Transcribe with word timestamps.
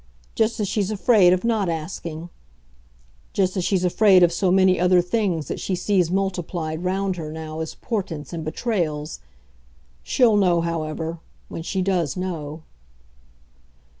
just 0.33 0.59
as 0.59 0.67
she's 0.67 0.89
afraid 0.89 1.31
of 1.31 1.43
not 1.43 1.69
asking; 1.69 2.31
just 3.33 3.55
as 3.55 3.63
she's 3.63 3.83
afraid 3.85 4.23
of 4.23 4.33
so 4.33 4.49
many 4.51 4.79
other 4.79 4.99
things 4.99 5.47
that 5.47 5.59
she 5.59 5.75
sees 5.75 6.09
multiplied 6.09 6.83
round 6.83 7.17
her 7.17 7.31
now 7.31 7.59
as 7.59 7.75
portents 7.75 8.33
and 8.33 8.43
betrayals. 8.43 9.19
She'll 10.01 10.37
know, 10.37 10.61
however 10.61 11.19
when 11.49 11.61
she 11.61 11.83
does 11.83 12.17
know." 12.17 12.63